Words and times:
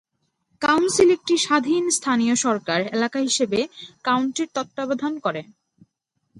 Council 0.61 1.09
একটি 1.11 1.35
স্বাধীন 1.37 1.83
স্থানীয় 1.89 2.35
সরকার 2.45 2.79
এলাকা 2.95 3.19
হিসেবে 3.19 3.59
কাউন্টির 4.03 4.49
তত্ত্বাবধান 4.55 5.13
করে। 5.19 5.41